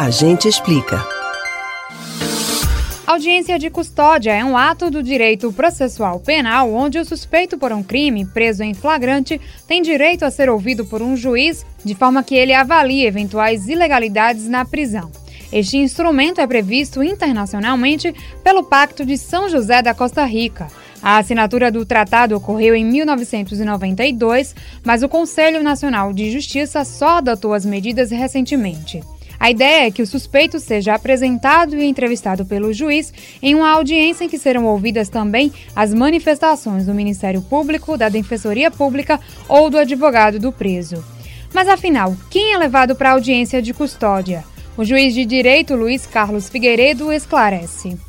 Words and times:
A 0.00 0.10
gente 0.10 0.46
explica. 0.46 1.04
Audiência 3.04 3.58
de 3.58 3.68
custódia 3.68 4.32
é 4.32 4.44
um 4.44 4.56
ato 4.56 4.92
do 4.92 5.02
direito 5.02 5.52
processual 5.52 6.20
penal 6.20 6.72
onde 6.72 7.00
o 7.00 7.04
suspeito 7.04 7.58
por 7.58 7.72
um 7.72 7.82
crime, 7.82 8.24
preso 8.24 8.62
em 8.62 8.74
flagrante, 8.74 9.40
tem 9.66 9.82
direito 9.82 10.24
a 10.24 10.30
ser 10.30 10.48
ouvido 10.48 10.84
por 10.84 11.02
um 11.02 11.16
juiz 11.16 11.66
de 11.84 11.96
forma 11.96 12.22
que 12.22 12.36
ele 12.36 12.54
avalie 12.54 13.06
eventuais 13.06 13.68
ilegalidades 13.68 14.46
na 14.48 14.64
prisão. 14.64 15.10
Este 15.52 15.78
instrumento 15.78 16.40
é 16.40 16.46
previsto 16.46 17.02
internacionalmente 17.02 18.14
pelo 18.44 18.62
Pacto 18.62 19.04
de 19.04 19.18
São 19.18 19.48
José 19.48 19.82
da 19.82 19.94
Costa 19.94 20.24
Rica. 20.24 20.68
A 21.02 21.18
assinatura 21.18 21.70
do 21.70 21.86
tratado 21.86 22.36
ocorreu 22.36 22.74
em 22.74 22.84
1992, 22.84 24.54
mas 24.84 25.02
o 25.02 25.08
Conselho 25.08 25.62
Nacional 25.62 26.12
de 26.12 26.30
Justiça 26.30 26.84
só 26.84 27.18
adotou 27.18 27.54
as 27.54 27.64
medidas 27.64 28.10
recentemente. 28.10 29.02
A 29.40 29.50
ideia 29.50 29.86
é 29.86 29.90
que 29.90 30.02
o 30.02 30.06
suspeito 30.06 30.58
seja 30.58 30.94
apresentado 30.94 31.76
e 31.76 31.84
entrevistado 31.84 32.44
pelo 32.44 32.72
juiz 32.72 33.12
em 33.40 33.54
uma 33.54 33.70
audiência 33.70 34.24
em 34.24 34.28
que 34.28 34.38
serão 34.38 34.66
ouvidas 34.66 35.08
também 35.08 35.52
as 35.76 35.94
manifestações 35.94 36.86
do 36.86 36.94
Ministério 36.94 37.40
Público, 37.40 37.96
da 37.96 38.08
Defensoria 38.08 38.70
Pública 38.70 39.20
ou 39.48 39.70
do 39.70 39.78
advogado 39.78 40.40
do 40.40 40.50
preso. 40.50 41.04
Mas 41.54 41.68
afinal, 41.68 42.16
quem 42.28 42.52
é 42.52 42.58
levado 42.58 42.96
para 42.96 43.10
a 43.10 43.12
audiência 43.12 43.62
de 43.62 43.72
custódia? 43.72 44.44
O 44.76 44.84
juiz 44.84 45.14
de 45.14 45.24
direito 45.24 45.76
Luiz 45.76 46.04
Carlos 46.04 46.48
Figueiredo 46.48 47.12
esclarece. 47.12 48.07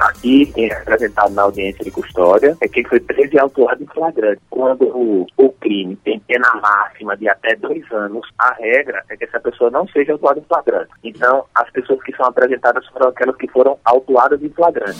Aqui, 0.00 0.46
quem 0.46 0.70
é 0.70 0.72
apresentado 0.72 1.34
na 1.34 1.42
audiência 1.42 1.84
de 1.84 1.90
custódia 1.90 2.56
é 2.62 2.66
quem 2.66 2.82
foi 2.84 2.98
preso 2.98 3.34
e 3.34 3.38
autuado 3.38 3.82
em 3.82 3.86
flagrante. 3.86 4.40
Quando 4.48 4.84
o, 4.88 5.26
o, 5.36 5.52
crime 5.60 5.94
tem 5.96 6.18
pena 6.20 6.48
máxima 6.54 7.14
de 7.18 7.28
até 7.28 7.54
dois 7.56 7.84
anos, 7.92 8.26
a 8.38 8.54
regra 8.54 9.04
é 9.10 9.16
que 9.16 9.24
essa 9.24 9.38
pessoa 9.38 9.70
não 9.70 9.86
seja 9.88 10.12
autuada 10.12 10.40
em 10.40 10.44
flagrante. 10.44 10.90
Então, 11.04 11.44
as 11.54 11.70
pessoas 11.70 12.02
que 12.02 12.16
são 12.16 12.24
apresentadas 12.24 12.86
foram 12.86 13.08
aquelas 13.08 13.36
que 13.36 13.46
foram 13.48 13.78
autuadas 13.84 14.42
em 14.42 14.48
flagrante. 14.48 14.98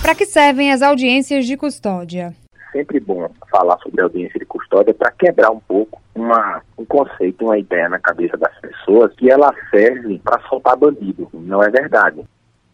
Para 0.00 0.14
que 0.14 0.24
servem 0.24 0.72
as 0.72 0.80
audiências 0.80 1.44
de 1.44 1.54
custódia? 1.54 2.32
Sempre 2.72 2.98
bom 2.98 3.28
falar 3.50 3.76
sobre 3.80 4.00
audiência 4.00 4.38
de 4.38 4.46
custódia 4.46 4.94
para 4.94 5.10
quebrar 5.10 5.50
um 5.50 5.60
pouco 5.60 6.00
uma, 6.14 6.62
um 6.78 6.86
conceito, 6.86 7.44
uma 7.44 7.58
ideia 7.58 7.90
na 7.90 7.98
cabeça 7.98 8.38
das 8.38 8.58
pessoas 8.60 9.12
que 9.14 9.30
ela 9.30 9.54
serve 9.70 10.18
para 10.24 10.40
soltar 10.48 10.74
bandido. 10.74 11.28
Não 11.34 11.62
é 11.62 11.68
verdade. 11.68 12.24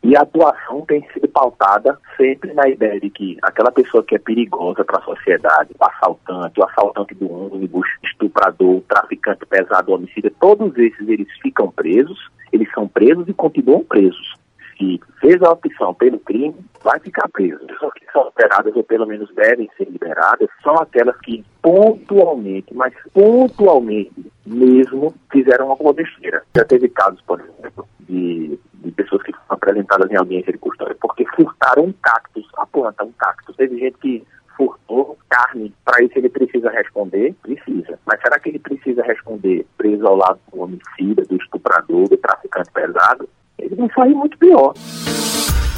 E 0.03 0.17
a 0.17 0.23
atuação 0.23 0.81
tem 0.83 1.07
sido 1.13 1.29
pautada 1.29 1.97
sempre 2.17 2.53
na 2.53 2.69
ideia 2.69 2.99
de 2.99 3.09
que 3.09 3.39
aquela 3.41 3.71
pessoa 3.71 4.03
que 4.03 4.17
é 4.17 4.19
perigosa 4.19 4.85
para 4.85 4.99
a 4.99 5.05
sociedade, 5.05 5.71
o 5.79 5.85
assaltante, 5.85 6.61
o 6.61 6.65
assaltante 6.65 7.15
do 7.15 7.33
ônibus, 7.33 7.87
estuprador, 8.03 8.83
traficante 8.89 9.47
pesado, 9.47 9.93
homicida, 9.93 10.33
todos 10.41 10.77
esses 10.77 11.09
eles 11.09 11.29
ficam 11.41 11.71
presos, 11.71 12.19
eles 12.53 12.69
são 12.73 12.89
presos 12.89 13.29
e 13.29 13.33
continuam 13.33 13.85
presos. 13.85 14.35
Se 14.77 15.01
fez 15.21 15.41
a 15.41 15.53
opção 15.53 15.95
pelo 15.95 16.19
crime, 16.19 16.57
vai 16.83 16.99
ficar 16.99 17.29
preso. 17.29 17.61
As 17.63 17.67
pessoas 17.69 17.93
que 17.95 18.13
são 18.13 18.25
liberadas, 18.25 18.75
ou 18.75 18.83
pelo 18.83 19.07
menos 19.07 19.33
devem 19.35 19.71
ser 19.77 19.89
liberadas, 19.89 20.49
são 20.65 20.75
aquelas 20.75 21.17
que 21.19 21.45
pontualmente, 21.63 22.75
mas 22.75 22.93
pontualmente 23.13 24.33
mesmo, 24.45 25.15
fizeram 25.31 25.71
alguma 25.71 25.93
besteira. 25.93 26.43
Já 26.57 26.65
teve 26.65 26.89
casos, 26.89 27.21
por 27.23 27.41
exemplo, 27.41 27.87
de, 28.01 28.59
de 28.93 29.03
pessoas 29.03 29.23
que 29.23 29.33
foram 29.33 29.45
apresentadas 29.49 30.11
em 30.11 30.17
audiência 30.17 30.53
de 30.53 30.59
custódia 30.59 30.97
porque 31.01 31.25
furtaram 31.35 31.85
um 31.85 31.93
cactus, 31.93 32.47
a 32.57 32.67
planta, 32.67 33.05
um 33.05 33.13
cactus. 33.13 33.57
Teve 33.57 33.79
gente 33.79 33.99
que 33.99 34.25
furtou 34.57 35.19
carne, 35.29 35.75
para 35.85 36.05
isso 36.05 36.13
ele 36.17 36.29
precisa 36.29 36.71
responder? 36.71 37.35
Precisa. 37.43 37.99
Mas 38.07 38.21
será 38.21 38.39
que 38.39 38.51
ele 38.51 38.59
precisa 38.59 39.03
responder 39.03 39.67
preso 39.77 40.07
ao 40.07 40.17
lado 40.17 40.39
do 40.53 40.61
homicida, 40.61 41.23
do 41.23 41.37
estuprador, 41.37 42.09
do 42.09 42.17
traficante 42.17 42.71
pesado? 42.71 43.29
Ele 43.59 43.75
vai 43.75 43.91
sair 43.95 44.15
muito 44.15 44.37
pior. 44.39 44.75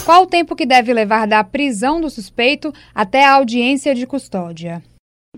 Qual 0.04 0.24
o 0.24 0.26
tempo 0.26 0.54
que 0.54 0.66
deve 0.66 0.92
levar 0.92 1.26
da 1.26 1.42
prisão 1.42 2.00
do 2.00 2.10
suspeito 2.10 2.72
até 2.94 3.24
a 3.24 3.34
audiência 3.34 3.94
de 3.94 4.06
custódia? 4.06 4.82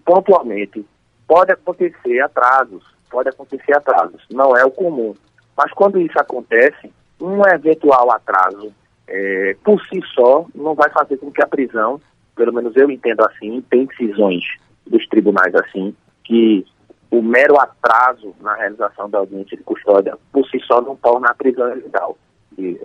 Pontualmente, 0.04 0.84
pode 1.28 1.52
acontecer 1.52 2.20
atrasos, 2.20 2.84
pode 3.10 3.28
acontecer 3.28 3.76
atrasos, 3.76 4.22
não 4.30 4.56
é 4.56 4.64
o 4.64 4.70
comum. 4.70 5.14
Mas 5.56 5.72
quando 5.72 6.00
isso 6.00 6.18
acontece, 6.18 6.92
um 7.20 7.40
eventual 7.46 8.10
atraso 8.12 8.72
é, 9.08 9.56
por 9.64 9.80
si 9.86 10.00
só 10.14 10.46
não 10.54 10.74
vai 10.74 10.90
fazer 10.90 11.16
com 11.18 11.30
que 11.30 11.42
a 11.42 11.46
prisão, 11.46 12.00
pelo 12.34 12.52
menos 12.52 12.76
eu 12.76 12.90
entendo 12.90 13.20
assim, 13.24 13.62
tem 13.70 13.86
decisões 13.86 14.44
dos 14.86 15.06
tribunais 15.08 15.54
assim, 15.54 15.94
que 16.24 16.64
o 17.10 17.22
mero 17.22 17.58
atraso 17.60 18.34
na 18.40 18.54
realização 18.54 19.08
da 19.08 19.18
audiência 19.18 19.56
de 19.56 19.62
custódia 19.62 20.16
por 20.32 20.46
si 20.48 20.58
só 20.60 20.80
não 20.80 20.96
torna 20.96 21.28
a 21.30 21.34
prisão 21.34 21.70
ilegal. 21.72 22.18
E, 22.58 22.78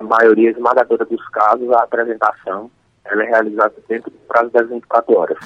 na 0.00 0.06
maioria 0.06 0.50
esmagadora 0.50 1.04
dos 1.04 1.26
casos, 1.28 1.70
a 1.72 1.82
apresentação 1.82 2.70
ela 3.04 3.22
é 3.22 3.26
realizada 3.26 3.74
dentro 3.88 4.10
do 4.10 4.18
prazo 4.26 4.50
das 4.50 4.68
24 4.68 5.16
horas. 5.16 5.38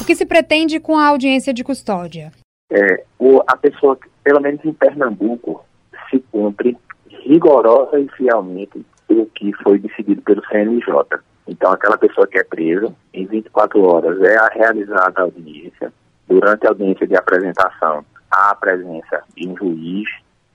O 0.00 0.04
que 0.04 0.14
se 0.14 0.26
pretende 0.26 0.80
com 0.80 0.98
a 0.98 1.06
audiência 1.06 1.54
de 1.54 1.64
custódia? 1.64 2.32
É, 2.70 3.04
o, 3.18 3.40
a 3.46 3.56
pessoa, 3.56 3.98
pelo 4.22 4.40
menos 4.40 4.64
em 4.64 4.72
Pernambuco, 4.72 5.64
se 6.08 6.18
cumpre 6.30 6.76
rigorosa 7.30 8.00
e 8.00 8.08
fielmente 8.16 8.84
o 9.08 9.24
que 9.26 9.52
foi 9.62 9.78
decidido 9.78 10.20
pelo 10.22 10.44
CNJ. 10.46 10.84
Então, 11.46 11.70
aquela 11.70 11.96
pessoa 11.96 12.26
que 12.26 12.38
é 12.38 12.44
presa, 12.44 12.92
em 13.14 13.24
24 13.26 13.80
horas 13.82 14.20
é 14.20 14.36
realizada 14.52 15.20
a 15.20 15.22
audiência. 15.22 15.92
Durante 16.28 16.66
a 16.66 16.70
audiência 16.70 17.06
de 17.06 17.16
apresentação, 17.16 18.04
há 18.30 18.50
a 18.50 18.54
presença 18.54 19.22
de 19.36 19.48
um 19.48 19.56
juiz, 19.56 20.08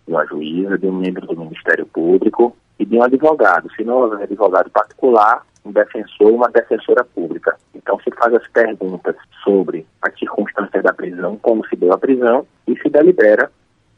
de 0.05 0.13
uma 0.13 0.25
juíza, 0.25 0.77
de 0.77 0.87
um 0.87 0.93
membro 0.93 1.25
do 1.25 1.37
Ministério 1.37 1.85
Público 1.85 2.55
e 2.77 2.85
de 2.85 2.97
um 2.97 3.03
advogado. 3.03 3.69
Se 3.75 3.83
não 3.83 3.95
houver 3.95 4.23
advogado 4.23 4.69
particular, 4.69 5.45
um 5.65 5.71
defensor 5.71 6.27
ou 6.27 6.35
uma 6.35 6.49
defensora 6.49 7.03
pública. 7.03 7.57
Então, 7.73 7.99
se 8.01 8.11
faz 8.11 8.33
as 8.33 8.47
perguntas 8.49 9.15
sobre 9.43 9.85
as 10.01 10.17
circunstâncias 10.17 10.83
da 10.83 10.93
prisão, 10.93 11.37
como 11.37 11.65
se 11.67 11.75
deu 11.75 11.93
a 11.93 11.97
prisão, 11.97 12.45
e 12.67 12.77
se 12.79 12.89
delibera 12.89 13.49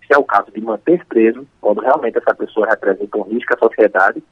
se 0.07 0.13
é 0.13 0.17
o 0.17 0.23
caso 0.23 0.49
de 0.51 0.61
manter 0.61 1.05
preso, 1.05 1.45
quando 1.59 1.81
realmente 1.81 2.17
essa 2.17 2.33
pessoa 2.33 2.67
representa 2.69 3.17
um 3.17 3.23
risco 3.23 3.53
à 3.53 3.57
sociedade, 3.59 4.23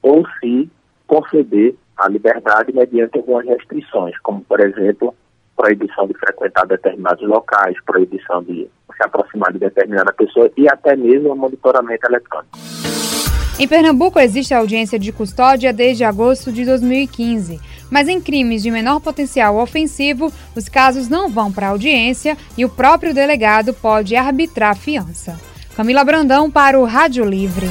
ou 0.00 0.24
se 0.40 0.70
conceder 1.06 1.74
a 1.96 2.08
liberdade 2.08 2.72
mediante 2.72 3.18
algumas 3.18 3.44
restrições, 3.46 4.16
como, 4.20 4.42
por 4.42 4.60
exemplo, 4.60 5.14
proibição 5.56 6.06
de 6.06 6.14
frequentar 6.14 6.66
determinados 6.66 7.26
locais, 7.26 7.76
proibição 7.84 8.42
de 8.42 8.68
se 8.96 9.02
aproximar 9.02 9.52
de 9.52 9.58
determinada 9.58 10.12
pessoa 10.12 10.50
e 10.56 10.68
até 10.68 10.96
mesmo 10.96 11.34
monitoramento 11.34 12.06
eletrônico. 12.06 12.83
Em 13.56 13.68
Pernambuco 13.68 14.18
existe 14.18 14.52
audiência 14.52 14.98
de 14.98 15.12
custódia 15.12 15.72
desde 15.72 16.02
agosto 16.02 16.50
de 16.50 16.64
2015, 16.64 17.60
mas 17.88 18.08
em 18.08 18.20
crimes 18.20 18.64
de 18.64 18.70
menor 18.70 18.98
potencial 18.98 19.56
ofensivo, 19.58 20.32
os 20.56 20.68
casos 20.68 21.08
não 21.08 21.28
vão 21.28 21.52
para 21.52 21.68
audiência 21.68 22.36
e 22.58 22.64
o 22.64 22.68
próprio 22.68 23.14
delegado 23.14 23.72
pode 23.72 24.16
arbitrar 24.16 24.76
fiança. 24.76 25.40
Camila 25.76 26.02
Brandão 26.04 26.50
para 26.50 26.78
o 26.80 26.84
Rádio 26.84 27.24
Livre. 27.24 27.68